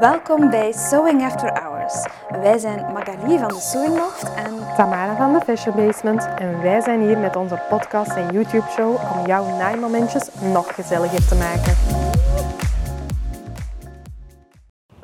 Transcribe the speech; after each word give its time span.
Welkom 0.00 0.50
bij 0.50 0.72
Sewing 0.72 1.22
After 1.22 1.62
Hours. 1.62 2.06
Wij 2.28 2.58
zijn 2.58 2.92
Magali 2.92 3.38
van 3.38 3.48
de 3.48 3.60
Sewing 3.60 3.96
Loft 3.96 4.34
en 4.34 4.74
Tamara 4.76 5.16
van 5.16 5.32
de 5.32 5.40
Fashion 5.40 5.76
Basement 5.76 6.28
en 6.38 6.62
wij 6.62 6.80
zijn 6.80 7.00
hier 7.00 7.18
met 7.18 7.36
onze 7.36 7.62
podcast 7.68 8.10
en 8.10 8.32
YouTube 8.32 8.70
show 8.70 8.94
om 9.12 9.26
jouw 9.26 9.56
naaimomentjes 9.56 10.28
nog 10.52 10.74
gezelliger 10.74 11.28
te 11.28 11.34
maken. 11.34 11.76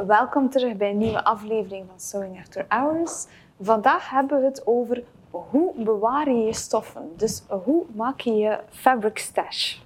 welkom 0.07 0.51
terug 0.51 0.77
bij 0.77 0.91
een 0.91 0.99
nieuwe 0.99 1.25
aflevering 1.25 1.87
van 1.89 2.01
Sewing 2.01 2.39
After 2.39 2.65
Hours. 2.69 3.27
Vandaag 3.61 4.11
hebben 4.11 4.41
we 4.41 4.47
het 4.47 4.67
over 4.67 5.03
hoe 5.51 5.73
bewaar 5.85 6.31
je 6.31 6.45
je 6.45 6.53
stoffen. 6.55 7.03
Dus 7.17 7.43
hoe 7.65 7.85
maak 7.95 8.21
je 8.21 8.35
je 8.35 8.59
fabric 8.71 9.19
stash? 9.19 9.77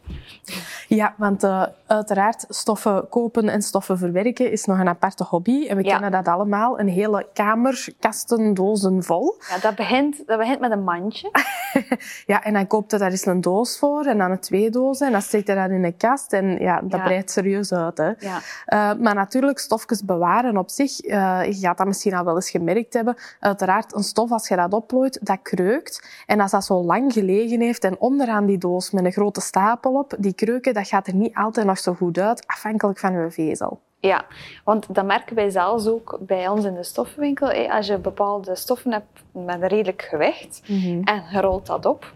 Ja, 0.88 1.14
want 1.16 1.44
uh, 1.44 1.62
uiteraard 1.86 2.44
stoffen 2.48 3.08
kopen 3.08 3.48
en 3.48 3.62
stoffen 3.62 3.98
verwerken 3.98 4.50
is 4.50 4.64
nog 4.64 4.78
een 4.78 4.88
aparte 4.88 5.24
hobby. 5.24 5.66
En 5.66 5.76
we 5.76 5.84
Ja. 5.84 5.90
kennen 5.92 6.10
dat 6.10 6.28
allemaal. 6.28 6.80
Een 6.80 6.88
hele 6.88 7.26
kamer, 7.32 7.88
kasten, 8.00 8.54
dozen 8.54 9.02
vol. 9.04 9.34
Ja, 9.48 9.58
dat 9.58 9.74
begint, 9.74 10.26
dat 10.26 10.38
begint 10.38 10.60
met 10.60 10.70
een 10.70 10.84
mandje. 10.84 11.30
Ja, 12.26 12.44
en 12.44 12.52
dan 12.52 12.66
koopt 12.66 12.90
je 12.90 12.98
daar 12.98 13.10
eens 13.10 13.26
een 13.26 13.40
doos 13.40 13.78
voor 13.78 14.04
en 14.04 14.18
dan 14.18 14.30
een 14.30 14.38
twee 14.40 14.70
dozen. 14.70 15.06
En 15.06 15.12
dan 15.12 15.22
steekt 15.22 15.46
je 15.46 15.54
dat 15.54 15.70
in 15.70 15.84
een 15.84 15.96
kast. 15.96 16.32
En 16.32 16.58
ja, 16.58 16.80
dat 16.80 16.98
Ja. 17.00 17.04
breidt 17.04 17.30
serieus 17.30 17.72
uit. 17.72 17.98
Hè. 17.98 18.04
Ja. 18.18 18.38
Uh, 18.94 19.00
maar 19.02 19.14
natuurlijk, 19.14 19.58
stofjes 19.58 20.04
bewaren 20.04 20.56
op 20.56 20.70
zich, 20.70 21.04
uh, 21.04 21.40
je 21.44 21.54
gaat 21.54 21.78
dat 21.78 21.86
misschien 21.86 22.14
al 22.14 22.24
wel 22.24 22.34
eens 22.34 22.50
gemerkt 22.50 22.94
hebben. 22.94 23.16
Uiteraard, 23.40 23.94
een 23.94 24.02
stof, 24.02 24.30
als 24.32 24.48
je 24.48 24.56
dat 24.56 24.72
opplooit, 24.72 25.18
dat 25.26 25.37
kreukt. 25.42 26.22
En 26.26 26.40
als 26.40 26.50
dat 26.50 26.64
zo 26.64 26.82
lang 26.82 27.12
gelegen 27.12 27.60
heeft 27.60 27.84
en 27.84 27.98
onderaan 27.98 28.46
die 28.46 28.58
doos 28.58 28.90
met 28.90 29.04
een 29.04 29.12
grote 29.12 29.40
stapel 29.40 29.98
op, 29.98 30.14
die 30.18 30.32
kreuken, 30.32 30.74
dat 30.74 30.88
gaat 30.88 31.06
er 31.06 31.14
niet 31.14 31.34
altijd 31.34 31.66
nog 31.66 31.78
zo 31.78 31.94
goed 31.94 32.18
uit, 32.18 32.46
afhankelijk 32.46 32.98
van 32.98 33.12
je 33.12 33.30
vezel. 33.30 33.80
Ja, 34.00 34.24
want 34.64 34.94
dat 34.94 35.04
merken 35.04 35.36
wij 35.36 35.50
zelfs 35.50 35.86
ook 35.86 36.18
bij 36.20 36.48
ons 36.48 36.64
in 36.64 36.74
de 36.74 36.82
stoffenwinkel. 36.82 37.68
Als 37.70 37.86
je 37.86 37.98
bepaalde 37.98 38.54
stoffen 38.54 38.92
hebt 38.92 39.22
met 39.32 39.62
een 39.62 39.68
redelijk 39.68 40.02
gewicht 40.02 40.62
en 41.04 41.22
je 41.32 41.40
rolt 41.40 41.66
dat 41.66 41.86
op. 41.86 42.12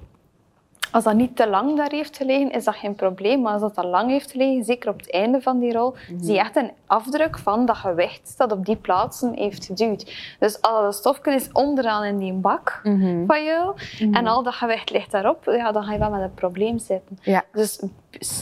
Als 0.93 1.05
dat 1.05 1.15
niet 1.15 1.37
te 1.37 1.49
lang 1.49 1.77
daar 1.77 1.91
heeft 1.91 2.17
gelegen, 2.17 2.51
is 2.53 2.65
dat 2.65 2.75
geen 2.75 2.95
probleem. 2.95 3.41
Maar 3.43 3.53
als 3.53 3.61
dat 3.63 3.75
te 3.75 3.87
lang 3.87 4.11
heeft 4.11 4.31
gelegen, 4.31 4.65
zeker 4.65 4.91
op 4.91 4.99
het 4.99 5.13
einde 5.13 5.41
van 5.41 5.59
die 5.59 5.73
rol, 5.73 5.95
zie 6.21 6.33
je 6.33 6.39
echt 6.39 6.57
een 6.57 6.71
afdruk 6.87 7.39
van 7.39 7.67
dat 7.67 7.77
gewicht 7.77 8.35
dat 8.39 8.53
op 8.53 8.67
die 8.67 8.77
plaatsen 8.77 9.33
heeft 9.35 9.65
geduwd. 9.65 10.13
Dus 10.39 10.61
al 10.63 10.83
dat 10.83 10.95
stofje 10.95 11.33
is 11.35 11.49
onderaan 11.53 12.05
in 12.05 12.19
die 12.19 12.33
bak 12.33 12.81
Mhm. 12.83 13.27
van 13.27 13.45
jou 13.45 13.75
en 14.13 14.27
al 14.27 14.43
dat 14.43 14.55
gewicht 14.55 14.91
ligt 14.91 15.11
daarop, 15.11 15.45
ja, 15.45 15.73
dan 15.73 15.85
ga 15.85 15.93
je 15.93 15.99
wel 15.99 16.11
met 16.11 16.21
een 16.23 16.35
probleem 16.35 16.79
zitten. 16.79 17.19
Ja. 17.23 17.43
Dus 17.53 17.81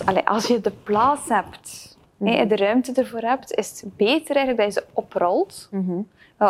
allee, 0.05 0.29
als 0.29 0.47
je 0.47 0.61
de 0.61 0.73
plaats 0.83 1.29
hebt, 1.29 1.99
hè, 2.25 2.47
de 2.47 2.57
ruimte 2.57 2.93
ervoor 2.95 3.21
hebt, 3.21 3.53
is 3.55 3.81
het 3.81 3.97
beter 3.97 4.37
eigenlijk 4.37 4.57
dat 4.57 4.67
je 4.75 4.81
ze 4.81 4.87
oprolt 4.93 5.69
Mhm. 5.71 6.01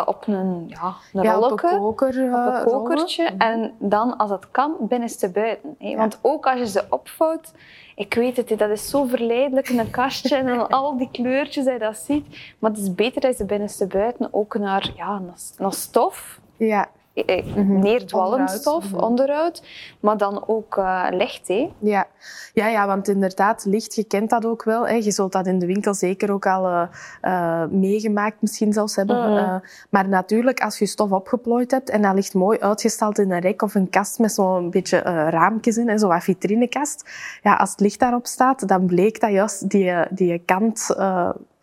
op 0.05 0.23
een, 0.27 0.65
ja, 0.67 0.93
een 1.13 1.23
Ja, 1.23 1.39
op 1.39 1.51
een 1.51 1.57
koker, 1.57 2.07
op 2.07 2.53
eh, 2.53 2.59
een 2.59 2.63
kokertje. 2.65 3.23
En 3.37 3.73
dan, 3.79 4.17
als 4.17 4.29
het 4.29 4.51
kan, 4.51 4.75
binnenste 4.79 5.29
buiten. 5.31 5.75
Hè. 5.79 5.95
Want 5.95 6.19
ook 6.21 6.45
als 6.47 6.59
je 6.59 6.67
ze 6.67 6.83
opvouwt, 6.89 7.51
ik 7.95 8.13
weet 8.13 8.37
het, 8.37 8.59
dat 8.59 8.69
is 8.69 8.89
zo 8.89 9.03
verleidelijk 9.05 9.69
in 9.69 9.79
een 9.79 9.89
kastje 9.91 10.35
en 10.35 10.45
dan 10.45 10.67
al 10.69 10.97
die 10.97 11.09
kleurtjes 11.11 11.65
dat 11.65 11.73
je 11.73 11.79
dat 11.79 11.97
ziet. 11.97 12.53
Maar 12.59 12.71
het 12.71 12.79
is 12.79 12.95
beter 12.95 13.21
dat 13.21 13.31
je 13.31 13.37
ze 13.37 13.45
binnenste 13.45 13.87
buiten 13.87 14.27
ook 14.31 14.57
naar, 14.57 14.91
ja, 14.95 15.19
naar, 15.19 15.37
naar 15.57 15.73
stof, 15.73 16.39
Ja, 16.57 16.89
eh, 17.13 17.37
eh, 17.37 17.55
neerdwallend 17.67 18.31
Onderhoud. 18.39 18.61
stof, 18.61 18.91
Mhm. 18.91 19.03
onderhoud, 19.03 19.63
maar 19.99 20.17
dan 20.17 20.43
ook 20.47 20.77
eh, 20.77 21.05
licht. 21.09 21.47
Hè. 21.47 21.71
Ja. 21.79 22.07
Ja, 22.53 22.67
ja, 22.67 22.87
want 22.87 23.07
inderdaad, 23.07 23.65
licht, 23.65 23.95
je 23.95 24.03
kent 24.03 24.29
dat 24.29 24.45
ook 24.45 24.63
wel. 24.63 24.87
Hè. 24.87 24.93
Je 24.93 25.11
zult 25.11 25.31
dat 25.31 25.47
in 25.47 25.59
de 25.59 25.65
winkel 25.65 25.93
zeker 25.93 26.31
ook 26.31 26.45
al 26.45 26.87
eh, 27.21 27.65
meegemaakt 27.69 28.41
misschien 28.41 28.73
zelfs 28.73 28.95
hebben. 28.95 29.33
Mhm. 29.33 29.59
Maar 29.89 30.07
natuurlijk, 30.07 30.59
als 30.61 30.79
je 30.79 30.85
stof 30.85 31.11
opgeplooid 31.11 31.71
hebt 31.71 31.89
en 31.89 32.01
dat 32.01 32.13
ligt 32.13 32.33
mooi 32.33 32.59
uitgestald 32.59 33.19
in 33.19 33.31
een 33.31 33.39
rek 33.39 33.61
of 33.61 33.75
een 33.75 33.89
kast 33.89 34.19
met 34.19 34.31
zo'n 34.31 34.69
beetje 34.69 34.97
raampjes 35.29 35.77
in, 35.77 35.99
zo'n 35.99 36.21
vitrinekast. 36.21 37.09
Ja, 37.43 37.53
als 37.55 37.71
het 37.71 37.79
licht 37.79 37.99
daarop 37.99 38.25
staat, 38.27 38.67
dan 38.67 38.85
bleek 38.85 39.19
dat 39.19 39.31
juist 39.31 39.69
die, 39.69 39.93
die 40.09 40.39
kant... 40.45 40.95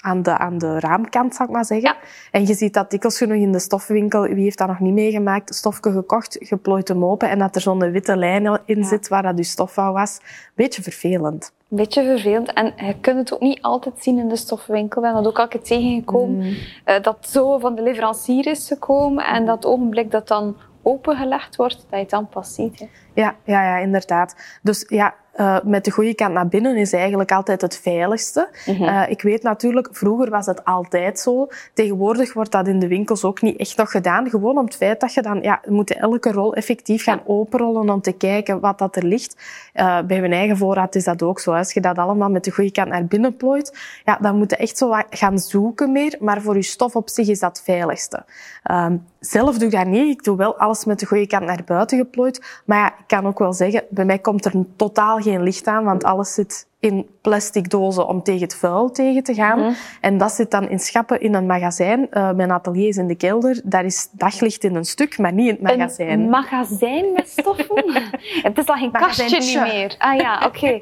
aan 0.08 0.22
de, 0.22 0.38
aan 0.38 0.58
de 0.58 0.80
raamkant, 0.80 1.34
zou 1.34 1.48
ik 1.48 1.54
maar 1.54 1.64
zeggen. 1.64 1.88
Ja. 1.88 1.96
En 2.30 2.46
je 2.46 2.54
ziet 2.54 2.74
dat 2.74 2.90
dikwijls 2.90 3.18
genoeg 3.18 3.36
in 3.36 3.52
de 3.52 3.58
stoffenwinkel, 3.58 4.22
wie 4.22 4.42
heeft 4.42 4.58
dat 4.58 4.68
nog 4.68 4.80
niet 4.80 4.92
meegemaakt, 4.94 5.54
stofje 5.54 5.92
gekocht, 5.92 6.36
geplooid 6.40 6.88
hem 6.88 7.04
open 7.04 7.30
en 7.30 7.38
dat 7.38 7.54
er 7.54 7.60
zo'n 7.60 7.90
witte 7.90 8.16
lijn 8.16 8.60
in 8.64 8.78
Ja. 8.78 8.84
zit 8.84 9.08
waar 9.08 9.22
dat 9.22 9.36
je 9.38 9.44
stof 9.44 9.78
aan 9.78 9.92
was. 9.92 10.18
Beetje 10.54 10.82
vervelend. 10.82 11.52
Een 11.70 11.76
beetje 11.76 12.02
vervelend. 12.04 12.52
En 12.52 12.72
je 12.76 13.00
kunt 13.00 13.18
het 13.18 13.32
ook 13.34 13.40
niet 13.40 13.62
altijd 13.62 13.94
zien 13.98 14.18
in 14.18 14.28
de 14.28 14.36
stoffenwinkel. 14.36 15.00
We 15.02 15.08
zijn 15.08 15.22
dat 15.22 15.32
ook 15.32 15.38
al 15.38 15.48
keer 15.48 15.62
tegengekomen. 15.62 16.56
eh, 16.84 17.02
dat 17.02 17.16
zo 17.20 17.58
van 17.58 17.74
de 17.74 17.82
leverancier 17.82 18.46
is 18.46 18.66
gekomen. 18.68 19.24
En 19.24 19.46
dat 19.46 19.66
ogenblik 19.66 20.10
dat 20.10 20.28
dan 20.28 20.56
opengelegd 20.82 21.56
wordt, 21.56 21.76
dat 21.76 21.86
je 21.90 21.96
het 21.96 22.10
dan 22.10 22.28
pas 22.28 22.54
ziet. 22.54 22.78
Hè. 22.78 22.86
Ja, 23.14 23.34
ja, 23.44 23.62
ja, 23.62 23.76
inderdaad. 23.82 24.36
Dus 24.62 24.84
ja, 24.88 25.14
eh, 25.38 25.56
met 25.64 25.84
de 25.84 25.90
goede 25.90 26.14
kant 26.14 26.32
naar 26.34 26.48
binnen 26.48 26.76
is 26.76 26.92
eigenlijk 26.92 27.32
altijd 27.32 27.60
het 27.60 27.78
veiligste. 27.82 28.48
Eh, 28.64 29.02
ik 29.08 29.22
weet 29.22 29.42
natuurlijk, 29.42 29.88
vroeger 29.92 30.30
was 30.30 30.46
het 30.46 30.64
altijd 30.64 31.20
zo. 31.20 31.48
Tegenwoordig 31.74 32.32
wordt 32.32 32.52
dat 32.52 32.68
in 32.68 32.78
de 32.78 32.88
winkels 32.88 33.24
ook 33.24 33.42
niet 33.42 33.58
echt 33.58 33.76
nog 33.76 33.90
gedaan. 33.90 34.30
Gewoon 34.30 34.58
om 34.58 34.64
het 34.64 34.76
feit 34.76 35.00
dat 35.00 35.14
je 35.14 35.22
dan, 35.22 35.42
ja, 35.42 35.60
moet 35.68 35.94
elke 35.94 36.32
rol 36.32 36.54
effectief 36.54 37.02
gaan 37.02 37.20
openrollen 37.26 37.90
om 37.90 38.00
te 38.00 38.12
kijken 38.12 38.60
wat 38.60 38.78
dat 38.78 38.96
er 38.96 39.04
ligt. 39.04 39.36
Eh, 39.72 40.00
bij 40.02 40.20
mijn 40.20 40.32
eigen 40.32 40.56
voorraad 40.56 40.94
is 40.94 41.04
dat 41.04 41.22
ook 41.22 41.40
zo. 41.40 41.52
Als 41.52 41.72
je 41.72 41.80
dat 41.80 41.98
allemaal 41.98 42.30
met 42.30 42.44
de 42.44 42.50
goede 42.50 42.72
kant 42.72 42.88
naar 42.88 43.06
binnen 43.06 43.36
plooit, 43.36 43.78
ja, 44.04 44.18
dan 44.20 44.36
moet 44.38 44.50
je 44.50 44.56
echt 44.56 44.78
zo 44.78 44.88
wat 44.88 45.06
gaan 45.10 45.38
zoeken 45.38 45.92
meer. 45.92 46.16
Maar 46.20 46.42
voor 46.42 46.54
je 46.54 46.62
stof 46.62 46.96
op 46.96 47.08
zich 47.08 47.28
is 47.28 47.38
dat 47.38 47.56
het 47.56 47.64
veiligste. 47.64 48.24
Ehm, 48.62 48.96
zelf 49.20 49.58
doe 49.58 49.68
ik 49.68 49.74
dat 49.74 49.86
niet. 49.86 50.16
Ik 50.18 50.24
doe 50.24 50.36
wel 50.36 50.58
alles 50.58 50.84
met 50.84 50.98
de 50.98 51.06
goede 51.06 51.26
kant 51.26 51.44
naar 51.44 51.62
buiten 51.64 51.98
geplooid. 51.98 52.62
Maar 52.64 52.78
ja, 52.78 52.98
ik 52.98 53.04
kan 53.06 53.26
ook 53.26 53.38
wel 53.38 53.52
zeggen, 53.52 53.84
bij 53.90 54.04
mij 54.04 54.18
komt 54.18 54.44
er 54.44 54.52
totaal 54.76 55.18
geen 55.18 55.42
licht 55.42 55.66
aan, 55.66 55.84
want 55.84 56.04
alles 56.04 56.34
zit 56.34 56.66
in 56.80 57.06
plastic 57.20 57.70
dozen 57.70 58.06
om 58.08 58.22
tegen 58.22 58.42
het 58.42 58.54
vuil 58.54 58.90
tegen 58.90 59.22
te 59.22 59.34
gaan. 59.34 59.74
En 60.00 60.18
dat 60.18 60.32
zit 60.32 60.50
dan 60.50 60.68
in 60.68 60.78
schappen 60.78 61.20
in 61.20 61.34
een 61.34 61.46
magazijn. 61.46 62.10
Eh, 62.10 62.32
mijn 62.32 62.50
atelier 62.50 62.88
is 62.88 62.96
in 62.96 63.06
de 63.06 63.14
kelder. 63.14 63.60
Daar 63.64 63.84
is 63.84 64.08
daglicht 64.12 64.64
in 64.64 64.74
een 64.74 64.84
stuk, 64.84 65.18
maar 65.18 65.32
niet 65.32 65.48
in 65.48 65.66
het 65.66 65.76
magazijn. 65.78 66.20
Een 66.20 66.28
magazijn 66.28 67.12
met 67.12 67.28
stoffen? 67.28 67.84
het 68.48 68.58
is 68.58 68.66
al 68.66 68.74
geen 68.74 68.90
kastje 68.90 69.38
niet 69.38 69.60
meer. 69.60 69.94
Ah 69.98 70.16
ja, 70.16 70.42
oké. 70.46 70.80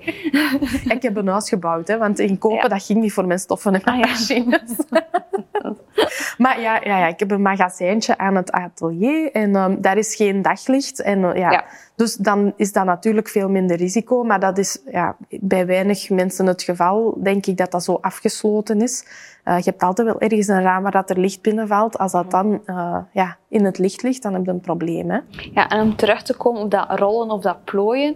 Ik 0.88 1.02
heb 1.02 1.16
een 1.16 1.28
huis 1.28 1.48
gebouwd, 1.48 1.88
hè, 1.88 1.98
want 1.98 2.18
inkopen 2.18 2.56
Ja. 2.62 2.68
dat 2.68 2.82
ging 2.82 3.00
niet 3.00 3.12
voor 3.12 3.26
mijn 3.26 3.38
stoffen 3.38 3.74
en 3.74 3.82
Ah, 3.84 3.98
ja. 3.98 4.06
machines. 4.06 4.62
maar 6.38 6.60
ja, 6.60 6.80
ja, 6.84 6.98
ja, 6.98 7.06
ik 7.06 7.18
heb 7.18 7.30
een 7.30 7.42
magazijntje 7.42 8.18
aan 8.18 8.36
het 8.36 8.50
atelier 8.52 9.32
en 9.32 9.56
ehm, 9.56 9.80
daar 9.80 9.96
is 9.96 10.14
geen 10.14 10.42
daglicht. 10.42 11.02
En, 11.02 11.24
eh, 11.24 11.38
ja. 11.40 11.50
Ja. 11.50 11.64
Dus 11.96 12.14
dan 12.14 12.52
is 12.56 12.72
dat 12.72 12.84
natuurlijk 12.84 13.28
veel 13.28 13.48
minder 13.48 13.76
risico, 13.76 14.24
maar 14.24 14.40
dat 14.40 14.58
is 14.58 14.78
ja, 14.90 15.16
bij 15.28 15.66
weinig 15.66 15.85
mensen 16.08 16.46
het 16.46 16.62
geval, 16.62 17.18
denk 17.22 17.46
ik 17.46 17.56
dat 17.56 17.70
dat 17.70 17.84
zo 17.84 17.98
afgesloten 18.00 18.80
is. 18.80 19.04
Eh, 19.44 19.58
je 19.58 19.70
hebt 19.70 19.82
altijd 19.82 20.06
wel 20.06 20.20
ergens 20.20 20.48
een 20.48 20.62
raam 20.62 20.82
waar 20.82 20.92
dat 20.92 21.10
er 21.10 21.20
licht 21.20 21.42
binnenvalt. 21.42 21.98
Als 21.98 22.12
dat 22.12 22.30
dan 22.30 22.60
eh, 22.66 22.98
ja, 23.12 23.36
in 23.48 23.64
het 23.64 23.78
licht 23.78 24.02
ligt, 24.02 24.22
dan 24.22 24.34
heb 24.34 24.44
je 24.44 24.50
een 24.50 24.60
probleem. 24.60 25.10
Hè? 25.10 25.18
Ja, 25.52 25.68
en 25.68 25.80
om 25.80 25.96
terug 25.96 26.22
te 26.22 26.36
komen 26.36 26.62
op 26.62 26.70
dat 26.70 26.98
rollen 26.98 27.30
of 27.30 27.42
dat 27.42 27.64
plooien. 27.64 28.14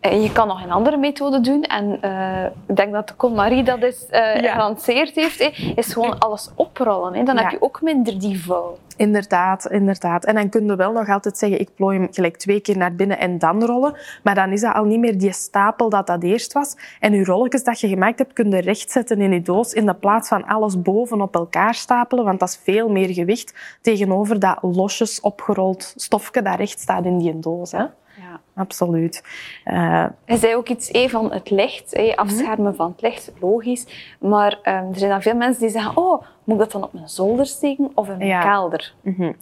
Je 0.00 0.30
kan 0.32 0.46
nog 0.48 0.62
een 0.64 0.70
andere 0.70 0.96
methode 0.96 1.40
doen. 1.40 1.62
En 1.62 1.98
eh, 2.02 2.44
ik 2.66 2.76
denk 2.76 2.92
dat 2.92 3.08
de 3.08 3.16
Con-Marie 3.16 3.62
dat 3.62 3.82
is, 3.82 4.06
eh 4.06 4.40
Ja. 4.40 4.52
gelanceerd 4.52 5.14
heeft. 5.14 5.40
is 5.76 5.92
gewoon 5.92 6.18
alles 6.18 6.50
oprollen. 6.54 7.24
Dan 7.24 7.36
Ja. 7.36 7.42
heb 7.42 7.50
je 7.50 7.62
ook 7.62 7.82
minder 7.82 8.18
die 8.20 8.40
vuil. 8.42 8.78
Inderdaad, 8.96 9.66
inderdaad. 9.66 10.24
En 10.24 10.34
dan 10.34 10.48
kun 10.48 10.66
je 10.66 10.76
wel 10.76 10.92
nog 10.92 11.08
altijd 11.08 11.38
zeggen, 11.38 11.60
ik 11.60 11.68
plooi 11.74 11.98
hem 11.98 12.08
gelijk 12.10 12.36
twee 12.36 12.60
keer 12.60 12.76
naar 12.76 12.94
binnen 12.94 13.18
en 13.18 13.38
dan 13.38 13.64
rollen. 13.64 13.96
Maar 14.22 14.34
dan 14.34 14.52
is 14.52 14.60
dat 14.60 14.74
al 14.74 14.84
niet 14.84 14.98
meer 14.98 15.18
die 15.18 15.32
stapel 15.32 15.88
dat 15.88 16.06
dat 16.06 16.22
eerst 16.22 16.52
was. 16.52 16.76
En 17.00 17.12
je 17.12 17.24
rolletjes 17.24 17.64
dat 17.64 17.80
je 17.80 17.88
gemaakt 17.88 18.18
hebt, 18.18 18.32
kun 18.32 18.50
je 18.50 18.60
rechtzetten 18.60 19.20
in 19.20 19.32
je 19.32 19.42
doos 19.42 19.72
in 19.72 19.86
de 19.86 19.94
plaats 19.94 20.28
van 20.28 20.46
alles 20.46 20.82
boven 20.82 21.20
op 21.20 21.34
elkaar 21.34 21.74
stapelen. 21.74 22.24
Want 22.24 22.40
dat 22.40 22.48
is 22.48 22.60
veel 22.64 22.88
meer 22.88 23.08
gewicht 23.12 23.78
tegenover 23.80 24.38
dat 24.40 24.58
losjes 24.62 25.20
opgerold 25.20 25.92
stofje 25.96 26.42
dat 26.42 26.56
recht 26.56 26.80
staat 26.80 27.04
in 27.04 27.18
die 27.18 27.38
doos. 27.38 27.72
Hè? 27.72 27.78
Ja. 28.16 28.40
Absoluut. 28.58 29.22
Eh, 29.64 30.06
Hij 30.24 30.36
zei 30.36 30.56
ook 30.56 30.68
iets 30.68 30.90
eh, 30.90 31.08
van 31.08 31.32
het 31.32 31.50
licht, 31.50 31.92
eh, 31.92 32.14
afschermen 32.16 32.74
van 32.74 32.90
het 32.90 33.00
licht, 33.02 33.32
logisch. 33.40 34.16
Maar 34.20 34.58
eh, 34.62 34.74
er 34.74 34.96
zijn 34.98 35.10
dan 35.10 35.22
veel 35.22 35.34
mensen 35.36 35.60
die 35.62 35.70
zeggen, 35.70 35.96
oh, 35.96 36.22
moet 36.48 36.56
ik 36.56 36.62
dat 36.62 36.72
dan 36.72 36.82
op 36.82 36.92
mijn 36.92 37.08
zolder 37.08 37.46
steken 37.46 37.90
of 37.94 38.08
in 38.08 38.16
mijn 38.16 38.28
Ja. 38.28 38.40
kelder? 38.40 38.92
Mhm. 39.02 39.32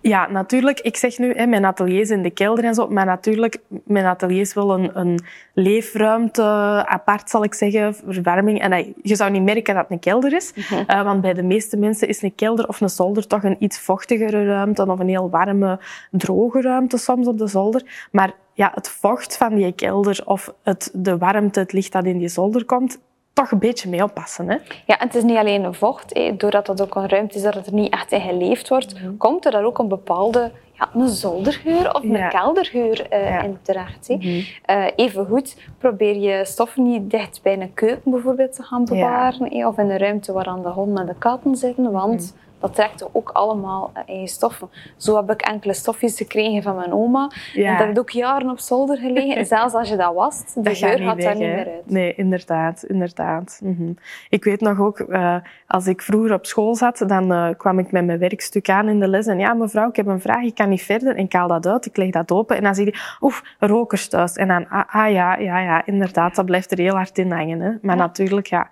Ja, 0.00 0.30
natuurlijk. 0.30 0.80
Ik 0.80 0.96
zeg 0.96 1.18
nu, 1.18 1.32
hè, 1.34 1.46
mijn 1.46 1.64
atelier 1.64 2.00
is 2.00 2.10
in 2.10 2.22
de 2.22 2.30
kelder 2.30 2.64
en 2.64 2.74
zo. 2.74 2.88
Maar 2.88 3.06
natuurlijk, 3.06 3.58
mijn 3.84 4.04
atelier 4.04 4.40
is 4.40 4.54
wel 4.54 4.74
een, 4.74 4.90
een 4.98 5.18
leefruimte 5.54 6.42
apart, 6.86 7.30
zal 7.30 7.44
ik 7.44 7.54
zeggen. 7.54 7.94
Verwarming. 7.94 8.60
En 8.60 8.70
dat, 8.70 8.86
je 9.02 9.16
zou 9.16 9.30
niet 9.30 9.42
merken 9.42 9.74
dat 9.74 9.82
het 9.82 9.92
een 9.92 9.98
kelder 9.98 10.32
is. 10.32 10.52
Eh, 10.86 11.02
want 11.02 11.20
bij 11.20 11.34
de 11.34 11.42
meeste 11.42 11.76
mensen 11.76 12.08
is 12.08 12.22
een 12.22 12.34
kelder 12.34 12.68
of 12.68 12.80
een 12.80 12.88
zolder 12.90 13.26
toch 13.26 13.42
een 13.42 13.56
iets 13.58 13.78
vochtigere 13.78 14.46
ruimte. 14.46 14.86
Of 14.86 14.98
een 14.98 15.08
heel 15.08 15.30
warme, 15.30 15.78
droge 16.10 16.60
ruimte 16.60 16.96
soms 16.98 17.26
op 17.26 17.38
de 17.38 17.46
zolder. 17.46 18.08
Maar 18.12 18.32
ja, 18.52 18.70
het 18.74 18.88
vocht 18.88 19.36
van 19.36 19.54
die 19.54 19.72
kelder 19.72 20.22
of 20.24 20.54
het, 20.62 20.90
de 20.92 21.18
warmte, 21.18 21.60
het 21.60 21.72
licht 21.72 21.92
dat 21.92 22.04
in 22.04 22.18
die 22.18 22.28
zolder 22.28 22.64
komt, 22.64 22.98
toch 23.34 23.50
een 23.50 23.58
beetje 23.58 23.88
mee 23.88 24.02
oppassen. 24.02 24.48
Hè? 24.48 24.54
Ja, 24.86 24.98
en 24.98 25.06
het 25.06 25.14
is 25.14 25.22
niet 25.22 25.36
alleen 25.36 25.64
een 25.64 25.74
vocht. 25.74 26.14
Hè. 26.14 26.36
Doordat 26.36 26.66
het 26.66 26.82
ook 26.82 26.94
een 26.94 27.08
ruimte 27.08 27.36
is 27.36 27.42
dat 27.42 27.54
het 27.54 27.66
er 27.66 27.72
niet 27.74 27.92
echt 27.92 28.12
in 28.12 28.20
geleefd 28.20 28.68
wordt, 28.68 28.94
Mhm. 29.02 29.16
komt 29.16 29.44
er 29.44 29.50
daar 29.50 29.64
ook 29.64 29.78
een 29.78 29.88
bepaalde 29.88 30.50
ja, 30.78 30.88
een 30.94 31.08
zoldergeur 31.08 31.94
of 31.94 32.02
een 32.02 32.10
Ja. 32.10 32.28
keldergeur 32.28 33.06
Ja. 33.10 33.42
in 33.42 33.58
terecht. 33.62 34.08
Mhm. 34.08 34.40
Eh, 34.64 34.84
evengoed, 34.96 35.56
probeer 35.78 36.16
je 36.16 36.44
stoffen 36.44 36.82
niet 36.82 37.10
dicht 37.10 37.40
bij 37.42 37.60
een 37.60 37.74
keuken 37.74 38.10
bijvoorbeeld 38.12 38.52
te 38.54 38.62
gaan 38.62 38.84
bewaren. 38.84 39.52
hè, 39.56 39.66
Of 39.66 39.78
in 39.78 39.90
een 39.90 39.98
ruimte 39.98 40.32
waar 40.32 40.46
aan 40.46 40.62
de 40.62 40.68
hond 40.68 40.98
en 40.98 41.06
de 41.06 41.14
katten 41.18 41.56
zitten, 41.56 41.90
want 41.92 42.20
Mhm. 42.20 42.43
Dat 42.64 42.74
trekt 42.74 43.08
ook 43.12 43.30
allemaal 43.32 43.90
eh, 43.94 44.02
eigen 44.06 44.28
stoffen. 44.28 44.68
Zo 44.96 45.16
heb 45.16 45.30
ik 45.30 45.42
enkele 45.42 45.72
stofjes 45.72 46.16
gekregen 46.16 46.62
van 46.62 46.76
mijn 46.76 46.92
oma. 46.92 47.30
Ja. 47.52 47.70
En 47.70 47.76
dat 47.76 47.86
heeft 47.86 47.98
ook 47.98 48.10
jaren 48.10 48.50
op 48.50 48.58
zolder 48.58 48.96
gelegen. 48.96 49.46
Zelfs 49.56 49.74
als 49.74 49.88
je 49.88 49.96
dat 49.96 50.14
wast, 50.14 50.54
de 50.54 50.60
Dat 50.60 50.76
geur 50.76 50.98
gaat 50.98 51.20
daar 51.20 51.34
niet 51.34 51.42
meer 51.48 51.66
uit. 51.66 51.90
Nee, 51.90 52.14
inderdaad. 52.14 52.82
inderdaad. 52.82 53.60
Mhm. 53.62 53.92
Ik 54.28 54.44
weet 54.44 54.60
nog 54.60 54.80
ook, 54.80 54.98
eh, 54.98 55.36
als 55.66 55.86
ik 55.86 56.02
vroeger 56.02 56.32
op 56.32 56.46
school 56.46 56.74
zat, 56.74 57.04
dan 57.06 57.32
eh, 57.32 57.48
kwam 57.56 57.78
ik 57.78 57.92
met 57.92 58.04
mijn 58.04 58.18
werkstuk 58.18 58.68
aan 58.70 58.88
in 58.88 59.00
de 59.00 59.08
les. 59.08 59.26
En 59.26 59.38
ja, 59.38 59.54
mevrouw, 59.54 59.88
ik 59.88 59.96
heb 59.96 60.06
een 60.06 60.20
vraag, 60.20 60.42
ik 60.42 60.54
kan 60.54 60.68
niet 60.68 60.82
verder. 60.82 61.16
En 61.16 61.24
ik 61.24 61.32
haal 61.32 61.48
dat 61.48 61.66
uit, 61.66 61.86
ik 61.86 61.96
leg 61.96 62.10
dat 62.10 62.32
open. 62.32 62.56
En 62.56 62.62
dan 62.62 62.74
zie 62.74 62.84
je, 62.84 63.16
oef, 63.20 63.42
rokers 63.58 64.08
thuis. 64.08 64.36
En 64.36 64.48
dan, 64.48 64.68
ah, 64.68 64.94
ah, 64.94 65.12
ja, 65.12 65.36
ja, 65.36 65.58
ja, 65.58 65.86
inderdaad, 65.86 66.34
dat 66.34 66.44
blijft 66.46 66.72
er 66.72 66.78
heel 66.78 66.94
hard 66.94 67.18
in 67.18 67.32
hangen. 67.32 67.60
Hè. 67.60 67.70
Maar 67.82 67.96
Ja. 67.96 68.02
natuurlijk, 68.02 68.46
ja, 68.46 68.68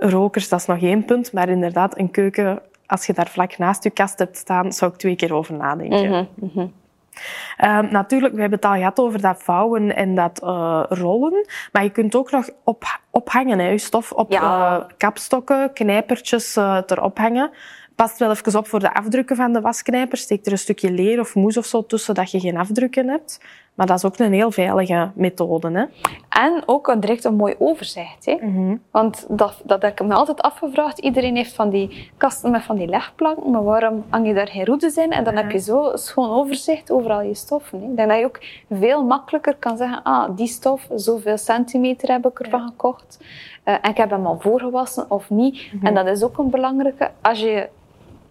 rokers, 0.00 0.48
dat 0.48 0.60
is 0.60 0.66
nog 0.66 0.82
één 0.82 1.04
punt. 1.04 1.32
Maar 1.32 1.48
inderdaad, 1.48 1.98
een 1.98 2.10
keuken, 2.10 2.60
als 2.86 3.06
je 3.06 3.12
daar 3.12 3.28
vlak 3.28 3.58
naast 3.58 3.82
je 3.82 3.90
kast 3.90 4.18
hebt 4.18 4.36
staan, 4.36 4.72
zou 4.72 4.92
ik 4.92 4.98
twee 4.98 5.16
keer 5.16 5.34
over 5.34 5.54
nadenken. 5.54 6.10
Mhm, 6.10 6.24
mhm. 6.34 6.66
Ehm, 7.56 7.92
natuurlijk, 7.92 8.34
we 8.34 8.40
hebben 8.40 8.58
het 8.58 8.68
al 8.68 8.76
gehad 8.76 8.98
over 8.98 9.20
dat 9.20 9.42
vouwen 9.42 9.96
en 9.96 10.14
dat 10.14 10.42
eh, 10.42 10.82
rollen. 10.88 11.46
Maar 11.72 11.82
je 11.82 11.90
kunt 11.90 12.14
ook 12.14 12.30
nog 12.30 12.48
op, 12.64 12.84
ophangen, 13.10 13.58
hè, 13.58 13.68
je 13.68 13.78
stof 13.78 14.12
op 14.12 14.32
Ja. 14.32 14.76
eh, 14.78 14.84
kapstokken, 14.96 15.72
knijpertjes 15.72 16.56
eh 16.56 16.78
erop 16.86 17.18
hangen. 17.18 17.50
Past 17.94 18.18
wel 18.18 18.30
even 18.30 18.58
op 18.58 18.68
voor 18.68 18.78
de 18.80 18.94
afdrukken 18.94 19.36
van 19.36 19.52
de 19.52 19.60
wasknijper. 19.60 20.18
Steek 20.18 20.46
er 20.46 20.52
een 20.52 20.58
stukje 20.58 20.90
leer 20.92 21.20
of 21.20 21.34
moes 21.34 21.56
of 21.56 21.66
zo 21.66 21.86
tussen, 21.86 22.14
dat 22.14 22.30
je 22.30 22.40
geen 22.40 22.56
afdrukken 22.56 23.08
hebt. 23.08 23.40
Maar 23.80 23.88
dat 23.88 23.98
is 23.98 24.04
ook 24.04 24.18
een 24.18 24.32
heel 24.32 24.50
veilige 24.50 25.10
methode. 25.14 25.70
Hè? 25.70 25.84
En 26.28 26.62
ook 26.66 26.88
een 26.88 27.00
direct 27.00 27.24
een 27.24 27.34
mooi 27.34 27.54
overzicht. 27.58 28.26
Hè. 28.26 28.36
Mhm. 28.40 28.76
Want 28.90 29.26
dat, 29.28 29.60
dat 29.64 29.82
heb 29.82 30.00
ik 30.00 30.06
me 30.06 30.14
altijd 30.14 30.42
afgevraagd. 30.42 30.98
Iedereen 30.98 31.36
heeft 31.36 31.52
van 31.52 31.70
die 31.70 32.10
kasten 32.16 32.50
met 32.50 32.62
van 32.62 32.76
die 32.76 32.86
legplanken, 32.86 33.50
maar 33.50 33.64
waarom 33.64 34.04
hang 34.08 34.26
je 34.26 34.34
daar 34.34 34.48
geen 34.48 34.64
roedes 34.64 34.96
in? 34.96 35.10
En 35.10 35.24
dan 35.24 35.36
heb 35.36 35.50
je 35.50 35.58
zo 35.58 35.90
een 35.90 35.98
schoon 35.98 36.30
overzicht 36.30 36.90
over 36.90 37.10
al 37.10 37.22
je 37.22 37.34
stoffen. 37.34 37.80
Hè. 37.80 37.86
Ik 37.86 37.96
denk 37.96 38.08
dat 38.08 38.18
je 38.18 38.24
ook 38.24 38.40
veel 38.70 39.04
makkelijker 39.04 39.56
kan 39.58 39.76
zeggen, 39.76 40.02
ah, 40.02 40.36
die 40.36 40.46
stof, 40.46 40.86
zoveel 40.94 41.38
centimeter 41.38 42.12
heb 42.12 42.26
ik 42.26 42.40
ervan 42.40 42.68
gekocht. 42.68 43.18
Eh, 43.62 43.74
en 43.82 43.90
ik 43.90 43.96
heb 43.96 44.10
hem 44.10 44.26
al 44.26 44.40
voorgewassen 44.40 45.10
of 45.10 45.30
niet. 45.30 45.70
En 45.82 45.94
dat 45.94 46.06
is 46.06 46.22
ook 46.22 46.38
een 46.38 46.50
belangrijke. 46.50 47.10
Als 47.20 47.40
je, 47.40 47.68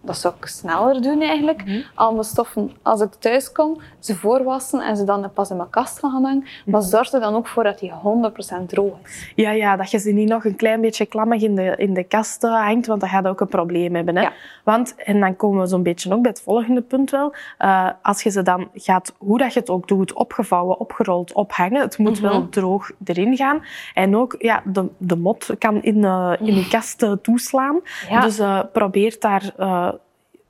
dat 0.00 0.16
zou 0.16 0.34
ik 0.40 0.46
sneller 0.46 1.02
doen 1.02 1.20
eigenlijk, 1.20 1.84
al 1.94 2.12
mijn 2.12 2.24
stoffen, 2.24 2.72
als 2.82 3.00
ik 3.00 3.12
thuis 3.18 3.52
kom, 3.52 3.80
ze 3.98 4.14
voorwassen 4.14 4.80
en 4.80 4.96
ze 4.96 5.04
dan 5.04 5.32
pas 5.32 5.50
in 5.50 5.56
mijn 5.56 5.70
kast 5.70 5.98
gaan 5.98 6.10
hangen. 6.10 6.44
Maar 6.66 6.82
zorg 6.82 7.12
er 7.12 7.20
dan 7.20 7.34
ook 7.34 7.46
voor 7.46 7.64
dat 7.64 7.78
die 7.78 7.92
100% 7.92 8.66
droog 8.66 8.94
is. 9.04 9.32
Ja, 9.34 9.50
ja, 9.50 9.76
dat 9.76 9.90
je 9.90 9.98
ze 9.98 10.10
niet 10.10 10.28
nog 10.28 10.44
een 10.44 10.56
klein 10.56 10.80
beetje 10.80 11.06
klammig 11.06 11.42
in 11.42 11.54
de, 11.54 11.74
in 11.76 11.94
de 11.94 12.04
kast 12.04 12.42
hangt, 12.42 12.86
want 12.86 13.00
dan 13.00 13.08
gaat 13.08 13.26
ook 13.26 13.40
een 13.40 13.48
probleem 13.48 13.94
hebben. 13.94 14.16
Hè? 14.16 14.22
Ja. 14.22 14.32
Want, 14.64 14.94
en 14.94 15.20
dan 15.20 15.36
komen 15.36 15.60
we 15.60 15.66
zo'n 15.66 15.82
beetje 15.82 16.12
ook 16.12 16.22
bij 16.22 16.30
het 16.30 16.42
volgende 16.42 16.80
punt 16.80 17.10
wel, 17.10 17.34
eh, 17.58 17.88
als 18.02 18.22
je 18.22 18.30
ze 18.30 18.42
dan 18.42 18.68
gaat, 18.74 19.14
hoe 19.18 19.38
dat 19.38 19.52
je 19.52 19.60
het 19.60 19.70
ook 19.70 19.88
doet, 19.88 20.12
opgevouwen, 20.12 20.78
opgerold, 20.78 21.32
ophangen, 21.32 21.80
het 21.80 21.98
moet 21.98 22.18
wel 22.18 22.48
droog 22.48 22.90
erin 23.04 23.36
gaan. 23.36 23.64
En 23.94 24.16
ook, 24.16 24.34
ja, 24.38 24.62
de, 24.64 24.88
de 24.98 25.16
mot 25.16 25.50
kan 25.58 25.82
in, 25.82 26.04
eh, 26.04 26.32
in 26.38 26.54
je 26.54 26.68
kast 26.68 27.02
eh, 27.02 27.12
toeslaan. 27.12 27.80
Ja. 28.08 28.20
Dus 28.20 28.40
probeer 28.72 29.16
daar... 29.18 29.52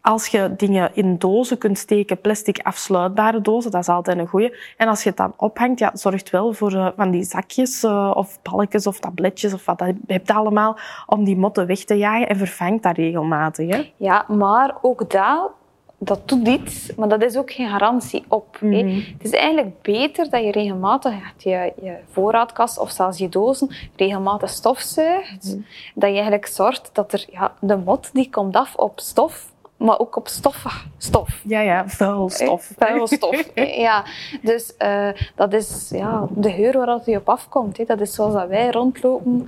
als 0.03 0.27
je 0.27 0.55
dingen 0.57 0.91
in 0.95 1.19
dozen 1.19 1.59
kunt 1.59 1.79
steken, 1.79 2.21
plastic 2.21 2.59
afsluitbare 2.63 3.41
dozen, 3.41 3.71
dat 3.71 3.81
is 3.81 3.89
altijd 3.89 4.19
een 4.19 4.27
goeie. 4.27 4.55
En 4.77 4.89
als 4.89 5.03
je 5.03 5.09
het 5.09 5.19
dan 5.19 5.33
ophangt, 5.37 5.79
ja, 5.79 5.91
zorg 5.95 6.31
wel 6.31 6.53
voor 6.53 6.73
eh, 6.73 6.89
van 6.97 7.11
die 7.11 7.25
zakjes 7.25 7.83
eh, 7.83 8.11
of 8.15 8.43
balkjes 8.43 8.87
of 8.87 9.01
tabletjes 9.01 9.53
of 9.53 9.65
wat 9.65 9.79
dat 9.79 9.89
je 9.89 10.13
hebt 10.13 10.31
allemaal 10.31 10.79
om 11.07 11.25
die 11.25 11.37
motten 11.37 11.67
weg 11.67 11.85
te 11.85 11.95
jagen 11.95 12.29
en 12.29 12.37
vervangt 12.37 12.83
dat 12.83 12.97
regelmatig. 12.97 13.69
Hè? 13.75 13.93
Ja, 13.97 14.25
maar 14.29 14.77
ook 14.83 15.11
dat, 15.11 15.51
dat 15.99 16.29
doet 16.29 16.49
iets, 16.49 16.95
maar 16.97 17.09
dat 17.09 17.23
is 17.23 17.37
ook 17.37 17.53
geen 17.53 17.69
garantie 17.69 18.25
op. 18.29 18.59
Mhm. 18.61 18.95
Het 18.95 19.25
is 19.25 19.31
eigenlijk 19.31 19.83
beter 19.83 20.31
dat 20.31 20.45
je 20.45 20.51
regelmatig 20.51 21.15
je, 21.37 21.73
je 21.83 21.97
voorraadkast 22.11 22.79
of 22.79 22.91
zelfs 22.91 23.19
je 23.19 23.29
dozen 23.29 23.71
regelmatig 23.97 24.51
stofzuigt. 24.51 25.45
Mhm. 25.45 25.61
Dat 25.95 26.09
je 26.09 26.15
eigenlijk 26.15 26.47
zorgt 26.47 26.91
dat 26.93 27.13
er, 27.13 27.27
ja, 27.31 27.53
de 27.61 27.77
mot 27.77 28.11
die 28.13 28.31
komt 28.31 28.57
af 28.57 28.75
op 28.75 29.01
stof, 29.01 29.50
maar 29.81 29.99
ook 29.99 30.17
op 30.17 30.29
stoffig 30.29 30.87
stof. 30.99 31.41
Ja, 31.45 31.61
ja, 31.61 31.89
vuil 31.89 32.29
stof. 32.29 32.69
Hè, 32.79 32.87
Vuil 32.87 33.07
stof. 33.07 33.51
hè. 33.55 33.63
ja, 33.89 34.05
dus 34.43 34.77
eh, 34.77 35.09
dat 35.35 35.53
is 35.53 35.91
ja, 35.95 36.27
de 36.31 36.51
geur 36.51 36.77
waar 36.77 36.87
dat 36.87 37.05
die 37.05 37.17
op 37.17 37.29
afkomt. 37.29 37.87
Dat 37.87 38.01
is 38.01 38.15
zoals 38.15 38.33
dat 38.33 38.49
wij 38.49 38.71
rondlopen, 38.71 39.47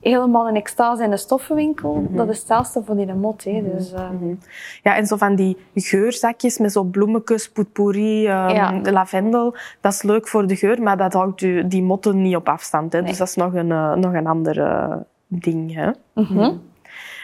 helemaal 0.00 0.48
in 0.48 0.56
extase 0.56 1.02
in 1.04 1.10
de 1.10 1.16
stoffenwinkel. 1.16 2.06
Dat 2.10 2.28
is 2.28 2.38
hetzelfde 2.38 2.82
voor 2.84 2.96
die 2.96 3.14
mot. 3.14 3.44
Hè. 3.44 3.62
Dus, 3.74 3.92
eh, 3.92 4.08
Ja, 4.82 4.96
en 4.96 5.06
zo 5.06 5.16
van 5.16 5.34
die 5.34 5.56
geurzakjes 5.74 6.58
met 6.58 6.72
zo 6.72 6.82
bloemetjes, 6.82 7.50
potpourri, 7.50 8.26
ehm, 8.26 8.48
Ja. 8.54 8.80
lavendel. 8.82 9.54
Dat 9.80 9.92
is 9.92 10.02
leuk 10.02 10.28
voor 10.28 10.46
de 10.46 10.56
geur, 10.56 10.82
maar 10.82 10.96
dat 10.96 11.12
houdt 11.12 11.40
u, 11.42 11.68
die 11.68 11.82
motten 11.82 12.22
niet 12.22 12.36
op 12.36 12.48
afstand. 12.48 12.92
Hè? 12.92 12.98
Nee. 13.00 13.08
Dus 13.08 13.18
dat 13.18 13.28
is 13.28 13.34
nog 13.34 13.54
een, 13.54 13.70
eh, 13.72 13.94
nog 13.94 14.12
een 14.12 14.26
ander 14.26 14.60
eh, 14.60 14.96
ding. 15.26 15.74
Hè? 15.74 15.90
mhm. 16.14 16.52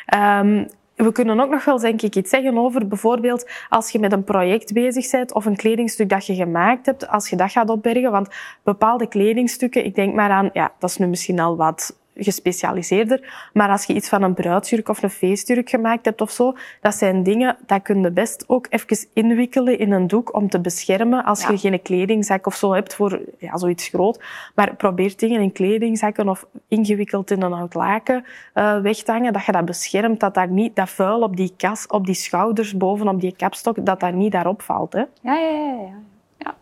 Ehm, 0.06 0.64
we 1.04 1.12
kunnen 1.12 1.40
ook 1.40 1.50
nog 1.50 1.64
wel 1.64 1.78
denk 1.78 2.02
ik 2.02 2.16
iets 2.16 2.31
zeggen 2.31 2.58
over 2.58 2.88
bijvoorbeeld 2.88 3.50
als 3.69 3.90
je 3.90 3.99
met 3.99 4.12
een 4.12 4.25
project 4.25 4.72
bezig 4.72 5.10
bent 5.10 5.32
of 5.32 5.44
een 5.44 5.56
kledingstuk 5.56 6.08
dat 6.08 6.26
je 6.26 6.34
gemaakt 6.34 6.87
hebt, 6.87 7.08
als 7.08 7.28
je 7.28 7.37
dat 7.37 7.50
gaat 7.50 7.70
opbergen. 7.70 8.10
Want 8.10 8.28
bepaalde 8.62 9.06
kledingstukken, 9.06 9.84
ik 9.84 9.94
denk 9.94 10.14
maar 10.14 10.31
aan, 10.31 10.50
ja, 10.52 10.72
dat 10.78 10.90
is 10.90 10.96
nu 10.96 11.06
misschien 11.06 11.40
al 11.40 11.56
wat 11.56 12.00
gespecialiseerder, 12.14 13.49
maar 13.53 13.69
als 13.69 13.85
je 13.85 13.94
iets 13.94 14.09
van 14.09 14.23
een 14.23 14.35
bruidsjurk 14.35 14.88
of 14.88 15.03
een 15.03 15.11
feestjurk 15.11 15.70
gemaakt 15.70 16.05
hebt 16.05 16.20
of 16.20 16.31
zo, 16.31 16.55
dat 16.81 16.94
zijn 16.94 17.23
dingen, 17.23 17.56
dat 17.67 17.82
kun 17.82 18.00
je 18.03 18.11
best 18.11 18.44
ook 18.47 18.67
even 18.70 19.06
inwikkelen 19.12 19.79
in 19.79 19.93
een 19.93 20.06
doek 20.06 20.35
om 20.35 20.49
te 20.49 20.61
beschermen 20.61 21.25
als 21.25 21.43
Ja. 21.43 21.50
je 21.50 21.59
geen 21.59 21.82
kledingzak 21.82 22.47
of 22.47 22.55
zo 22.55 22.73
hebt 22.73 22.94
voor 22.94 23.20
ja, 23.38 23.56
zoiets 23.59 23.88
groot. 23.88 24.25
Maar 24.55 24.75
probeer 24.76 25.17
dingen 25.17 25.41
in 25.41 25.53
kledingzakken 25.53 26.29
of 26.29 26.47
ingewikkeld 26.69 27.31
in 27.31 27.43
een 27.43 27.53
oud 27.53 27.75
laken 27.75 28.25
eh, 28.55 28.81
weg 28.81 28.96
te 28.96 29.13
hangen, 29.13 29.32
dat 29.32 29.44
je 29.44 29.53
dat 29.53 29.65
beschermt, 29.65 30.20
dat 30.20 30.34
daar 30.34 30.48
niet 30.48 30.77
dat 30.77 30.91
vuil 30.91 31.20
op 31.20 31.36
die 31.36 31.55
kas, 31.56 31.86
op 31.86 32.06
die 32.06 32.15
schouders, 32.15 32.77
bovenop 32.77 33.20
die 33.20 33.34
kapstok, 33.36 33.86
dat 33.86 34.01
dat 34.01 34.13
niet 34.13 34.32
daarop 34.32 34.63
valt. 34.63 34.93
Hè? 34.93 35.03
ja, 35.22 35.34
ja, 35.34 35.51
ja. 35.51 35.77
ja. 35.79 35.94
ja. 36.39 36.55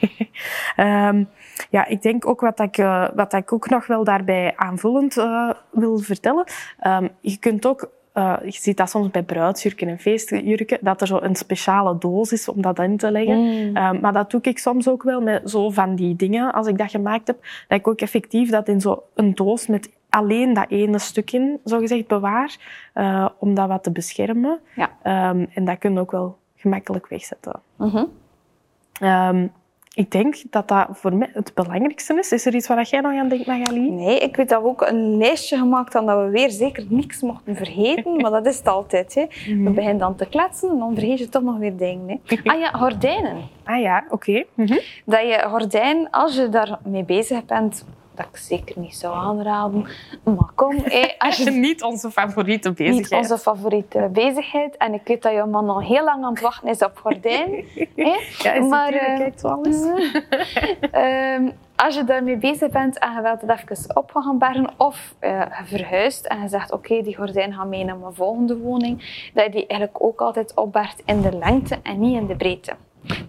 Ehm, 0.76 1.24
ja, 1.70 1.86
ik 1.86 2.02
denk 2.02 2.26
ook 2.26 2.40
wat 2.40 2.60
ik, 2.60 2.78
eh, 2.78 3.08
wat 3.14 3.32
ik 3.32 3.52
ook 3.52 3.68
nog 3.68 3.86
wel 3.86 4.04
daarbij 4.04 4.52
aanvullend 4.56 5.16
eh, 5.16 5.50
wil 5.70 5.98
vertellen. 5.98 6.44
Ehm, 6.78 7.08
je 7.20 7.36
kunt 7.36 7.66
ook, 7.66 7.90
eh, 8.12 8.36
je 8.44 8.52
ziet 8.52 8.76
dat 8.76 8.90
soms 8.90 9.10
bij 9.10 9.22
bruidsjurken 9.22 9.88
en 9.88 9.98
feestjurken, 9.98 10.78
dat 10.80 11.00
er 11.00 11.06
zo 11.06 11.18
een 11.20 11.36
speciale 11.36 11.98
doos 11.98 12.32
is 12.32 12.48
om 12.48 12.62
dat 12.62 12.78
in 12.78 12.96
te 12.96 13.10
leggen. 13.10 13.38
Mm. 13.38 13.76
Ehm, 13.76 14.00
maar 14.00 14.12
dat 14.12 14.30
doe 14.30 14.40
ik 14.42 14.58
soms 14.58 14.88
ook 14.88 15.02
wel 15.02 15.20
met 15.20 15.50
zo 15.50 15.70
van 15.70 15.94
die 15.94 16.16
dingen, 16.16 16.52
als 16.52 16.66
ik 16.66 16.78
dat 16.78 16.90
gemaakt 16.90 17.26
heb, 17.26 17.36
dat 17.68 17.78
ik 17.78 17.88
ook 17.88 18.00
effectief 18.00 18.50
dat 18.50 18.68
in 18.68 18.80
zo 18.80 19.02
een 19.14 19.34
doos 19.34 19.66
met 19.66 19.90
alleen 20.10 20.52
dat 20.52 20.66
ene 20.68 20.98
stuk 20.98 21.32
in, 21.32 21.60
zogezegd, 21.64 22.06
bewaar, 22.06 22.56
eh, 22.92 23.28
om 23.38 23.54
dat 23.54 23.68
wat 23.68 23.82
te 23.82 23.90
beschermen. 23.90 24.60
Ja. 24.74 24.90
Ehm, 25.02 25.46
en 25.54 25.64
dat 25.64 25.78
kun 25.78 25.92
je 25.92 26.00
ook 26.00 26.10
wel 26.10 26.38
gemakkelijk 26.56 27.08
wegzetten. 27.08 27.60
Ehm, 29.00 29.46
ik 29.94 30.10
denk 30.10 30.36
dat 30.50 30.68
dat 30.68 30.86
voor 30.90 31.14
mij 31.14 31.30
het 31.32 31.54
belangrijkste 31.54 32.14
is. 32.14 32.32
Is 32.32 32.46
er 32.46 32.54
iets 32.54 32.68
waar 32.68 32.82
jij 32.82 33.00
nog 33.00 33.12
aan 33.12 33.28
denkt, 33.28 33.46
Magali? 33.46 33.90
Nee, 33.90 34.18
ik 34.18 34.36
weet 34.36 34.48
dat 34.48 34.62
we 34.62 34.68
ook 34.68 34.82
een 34.82 35.16
lijstje 35.16 35.58
gemaakt 35.58 35.92
hadden 35.92 36.14
dat 36.14 36.24
we 36.24 36.30
weer 36.30 36.50
zeker 36.50 36.86
niks 36.88 37.20
mochten 37.20 37.56
vergeten, 37.56 38.16
maar 38.20 38.30
dat 38.30 38.46
is 38.46 38.56
het 38.56 38.66
altijd. 38.66 39.14
Hè. 39.14 39.26
We 39.64 39.70
beginnen 39.70 39.98
dan 39.98 40.16
te 40.16 40.26
kletsen 40.26 40.70
en 40.70 40.78
dan 40.78 40.94
vergeet 40.94 41.18
je 41.18 41.28
toch 41.28 41.42
nog 41.42 41.58
weer 41.58 41.76
dingen. 41.76 42.20
Hè. 42.24 42.36
Ah 42.44 42.58
ja, 42.58 42.70
gordijnen. 42.70 43.36
Ah 43.64 43.80
ja, 43.80 44.04
oké. 44.08 44.44
Mhm. 44.54 44.78
Dat 45.04 45.20
je 45.20 45.44
gordijn, 45.48 46.10
als 46.10 46.36
je 46.36 46.48
daarmee 46.48 47.04
bezig 47.04 47.44
bent, 47.44 47.84
dat 48.20 48.28
ik 48.32 48.36
zeker 48.36 48.78
niet 48.78 48.94
zou 48.94 49.14
aanraden, 49.14 49.86
maar 50.24 50.50
kom, 50.54 50.76
hè, 50.82 51.14
als 51.18 51.36
je 51.36 51.50
Niet 51.50 51.82
onze 51.82 52.10
favoriete 52.10 52.68
niet 52.68 52.76
bezigheid. 52.76 53.22
onze 53.22 53.38
favoriete 53.38 54.08
bezigheid. 54.12 54.76
En 54.76 54.94
ik 54.94 55.00
weet 55.04 55.22
dat 55.22 55.32
je 55.32 55.44
man 55.44 55.68
al 55.68 55.82
heel 55.82 56.04
lang 56.04 56.24
aan 56.24 56.32
het 56.32 56.40
wachten 56.40 56.68
is 56.68 56.82
op 56.82 56.96
gordijn. 56.96 57.50
hè. 57.96 58.16
Ja, 58.38 58.52
is 58.52 58.60
Maar, 58.60 58.68
maar, 58.68 58.90
kijkt 58.90 59.42
wel 59.42 59.64
eens. 59.64 59.86
Ehm, 60.90 61.50
als 61.76 61.94
je 61.94 62.04
daarmee 62.04 62.36
bezig 62.36 62.70
bent 62.70 62.98
en 62.98 63.12
je 63.12 63.22
wilt 63.22 63.40
het 63.40 63.70
even 63.70 63.96
op 63.96 64.10
gaan 64.14 64.38
bergen 64.38 64.70
of 64.76 65.14
je 65.20 65.46
verhuist 65.64 66.26
en 66.26 66.40
je 66.40 66.48
zegt 66.48 66.72
oké, 66.72 67.02
die 67.02 67.16
gordijn 67.16 67.52
gaat 67.52 67.66
mee 67.66 67.84
naar 67.84 67.96
mijn 67.96 68.14
volgende 68.14 68.56
woning, 68.58 69.30
dat 69.34 69.44
je 69.44 69.50
die 69.50 69.66
eigenlijk 69.66 70.04
ook 70.04 70.20
altijd 70.20 70.54
opbergt 70.54 71.02
in 71.04 71.20
de 71.20 71.36
lengte 71.36 71.78
en 71.82 72.00
niet 72.00 72.16
in 72.16 72.26
de 72.26 72.36
breedte. 72.36 72.72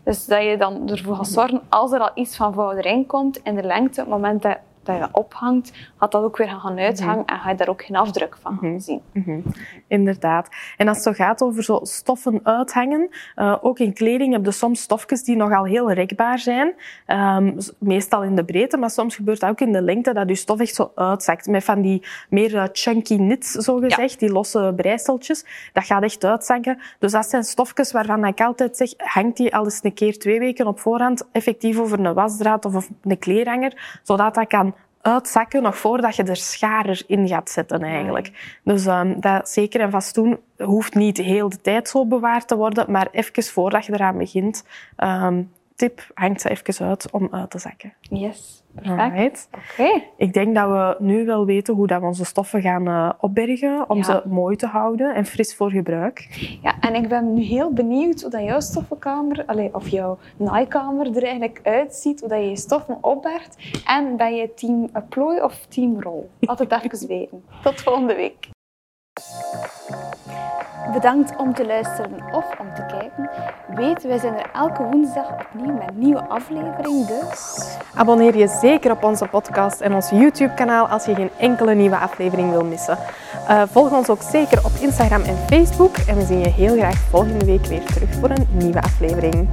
Dus 0.04 0.26
dat 0.26 0.44
je 0.44 0.58
dan 0.58 0.90
ervoor 0.90 1.16
gaat 1.16 1.28
zorgen, 1.28 1.62
als 1.70 1.92
er 1.92 2.00
al 2.00 2.12
iets 2.14 2.36
van 2.36 2.54
vouw 2.54 2.72
erin 2.72 3.06
komt 3.06 3.40
in 3.44 3.56
de 3.56 3.64
lengte, 3.64 4.02
op 4.02 4.08
het 4.08 4.16
moment 4.16 4.42
dat 4.42 4.58
dat 4.84 4.98
je 4.98 5.08
ophangt, 5.12 5.72
gaat 5.98 6.12
dat 6.12 6.24
ook 6.24 6.38
weer 6.38 6.48
gaan 6.48 6.80
uithangen 6.80 7.26
en 7.26 7.40
ga 7.40 7.50
je 7.50 7.56
daar 7.56 7.68
ook 7.68 7.84
geen 7.84 7.96
afdruk 7.96 8.38
van 8.42 8.58
gaan 8.62 8.82
zien. 8.82 9.02
Inderdaad. 9.88 10.48
En 10.78 10.88
als 10.88 10.98
het 10.98 11.06
zo 11.06 11.24
gaat 11.24 11.42
over 11.42 11.64
zo 11.64 11.80
stoffen 11.84 12.40
uithangen, 12.44 13.10
uh, 13.36 13.58
ook 13.62 13.80
in 13.80 13.94
kleding 13.94 14.34
heb 14.34 14.46
je 14.46 14.52
soms 14.52 14.82
stofjes 14.82 15.24
die 15.24 15.36
nogal 15.36 15.66
heel 15.66 15.92
rekbaar 15.92 16.40
zijn. 16.40 16.74
Um, 17.08 17.58
meestal 17.78 18.24
in 18.24 18.36
de 18.36 18.46
breedte, 18.46 18.78
maar 18.78 18.90
soms 18.90 19.16
gebeurt 19.16 19.40
dat 19.40 19.50
ook 19.50 19.62
in 19.62 19.72
de 19.72 19.82
lengte, 19.82 20.14
dat 20.14 20.30
je 20.30 20.36
stof 20.36 20.60
echt 20.60 20.76
zo 20.76 20.92
uitzakt. 20.96 21.48
Met 21.48 21.64
van 21.64 21.82
die 21.82 22.06
meer 22.30 22.54
uh, 22.54 22.64
chunky 22.72 23.16
knits, 23.16 23.52
zo 23.52 23.78
gezegd, 23.78 24.20
die 24.20 24.32
losse 24.32 24.74
breiseltjes. 24.76 25.46
Dat 25.74 25.84
gaat 25.84 26.04
echt 26.04 26.24
uitzakken. 26.24 26.80
Dus 27.00 27.12
dat 27.12 27.30
zijn 27.30 27.44
stofjes 27.44 27.92
waarvan 27.92 28.26
ik 28.26 28.42
altijd 28.42 28.78
zeg, 28.78 28.94
hangt 28.98 29.38
die 29.38 29.56
al 29.56 29.64
eens 29.64 29.80
een 29.84 29.94
keer 29.94 30.20
twee 30.20 30.40
weken 30.40 30.68
op 30.68 30.80
voorhand 30.80 31.28
effectief 31.32 31.80
over 31.80 32.00
een 32.00 32.14
wasdraad 32.14 32.66
of 32.66 32.90
een 33.02 33.20
kleerhanger, 33.20 34.00
zodat 34.04 34.36
dat 34.36 34.48
kan 34.48 34.71
uitzakken 35.02 35.62
nog 35.62 35.78
voordat 35.78 36.16
je 36.16 36.24
er 36.24 36.36
scharer 36.36 37.04
in 37.08 37.28
gaat 37.28 37.50
zetten 37.50 37.84
eigenlijk. 37.84 38.60
Dus 38.64 38.86
um, 38.86 39.20
dat 39.20 39.50
zeker 39.50 39.82
en 39.82 39.92
vast 39.92 40.16
doen 40.16 40.40
hoeft 40.58 40.96
niet 40.96 41.18
heel 41.18 41.50
de 41.50 41.62
tijd 41.62 41.88
zo 41.88 42.06
bewaard 42.06 42.48
te 42.48 42.56
worden, 42.56 42.92
maar 42.92 43.08
even 43.12 43.44
voordat 43.44 43.86
je 43.86 43.94
eraan 43.94 44.18
begint, 44.18 44.66
um, 44.98 45.52
tip 45.82 46.12
hangt 46.14 46.42
ze 46.42 46.50
even 46.50 46.88
uit 46.88 47.12
om 47.12 47.28
uit 47.32 47.50
te 47.50 47.60
zakken. 47.60 47.94
Yes. 48.02 48.64
Perfect. 48.82 49.50
Oké. 49.52 50.04
Ik 50.18 50.34
denk 50.34 50.56
dat 50.56 50.68
we 50.68 50.96
nu 51.00 51.26
wel 51.26 51.46
weten 51.46 51.74
hoe 51.74 51.88
dat 51.88 52.00
we 52.00 52.06
onze 52.06 52.26
stoffen 52.26 52.62
gaan 52.62 52.88
uh, 52.88 53.10
opbergen 53.20 53.90
om 53.90 54.04
ze 54.04 54.22
mooi 54.26 54.56
te 54.56 54.66
houden 54.66 55.16
en 55.16 55.26
fris 55.26 55.56
voor 55.56 55.72
gebruik. 55.72 56.28
Ja, 56.62 56.80
en 56.80 56.96
ik 56.96 57.08
ben 57.08 57.34
nu 57.34 57.42
heel 57.42 57.74
benieuwd 57.74 58.22
hoe 58.22 58.30
dat 58.30 58.44
jouw 58.44 58.60
stoffenkamer, 58.60 59.44
allez, 59.46 59.72
of 59.72 59.88
jouw 59.88 60.18
naaikamer 60.38 61.16
er 61.16 61.24
eigenlijk 61.24 61.60
uitziet, 61.64 62.20
hoe 62.20 62.30
dat 62.30 62.40
je 62.40 62.50
je 62.50 62.58
stoffen 62.58 62.98
opbergt. 63.02 63.58
En 63.86 64.18
ben 64.18 64.36
je 64.36 64.54
team 64.54 64.90
plooi 65.10 65.42
of 65.42 65.66
team 65.70 66.02
rol? 66.02 66.30
Het 66.40 66.72
even 66.92 67.08
weten. 67.08 67.44
Tot 67.64 67.82
volgende 67.82 68.16
week. 68.16 68.50
Bedankt 70.94 71.36
om 71.38 71.54
te 71.54 71.66
luisteren 71.66 72.12
of 72.32 72.46
om 72.60 72.74
te 72.76 72.86
kijken. 72.86 73.30
Weet, 73.76 74.04
wij 74.04 74.18
zijn 74.18 74.34
er 74.34 74.50
elke 74.54 74.84
woensdag 74.84 75.32
opnieuw 75.32 75.74
met 75.74 75.88
een 75.88 76.00
nieuwe 76.00 76.24
aflevering, 76.28 77.08
dus... 77.08 77.76
Abonneer 77.96 78.38
je 78.38 78.48
zeker 78.48 78.92
op 78.92 79.04
onze 79.04 79.28
podcast 79.28 79.82
en 79.82 79.94
ons 79.94 80.10
YouTube-kanaal 80.10 80.88
als 80.88 81.06
je 81.06 81.16
geen 81.16 81.30
enkele 81.38 81.74
nieuwe 81.74 81.98
aflevering 81.98 82.52
wil 82.52 82.64
missen. 82.64 82.98
Uh, 83.50 83.62
volg 83.72 83.92
ons 83.92 84.10
ook 84.10 84.22
zeker 84.22 84.66
op 84.66 84.72
Instagram 84.80 85.22
en 85.22 85.38
Facebook 85.38 85.98
en 85.98 86.16
we 86.16 86.26
zien 86.26 86.40
je 86.40 86.50
heel 86.50 86.78
graag 86.78 86.98
volgende 86.98 87.46
week 87.46 87.66
weer 87.66 87.86
terug 87.86 88.14
voor 88.14 88.30
een 88.30 88.48
nieuwe 88.52 88.82
aflevering. 88.82 89.50